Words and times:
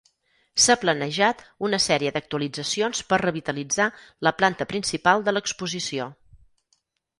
S"ha 0.61 0.75
planejat 0.85 1.43
una 1.69 1.79
sèrie 1.83 2.13
d'actualitzacions 2.15 3.03
per 3.13 3.21
revitalitzar 3.25 3.87
la 4.29 4.35
planta 4.41 4.69
principal 4.75 5.25
de 5.31 5.37
l'exposició. 5.39 6.11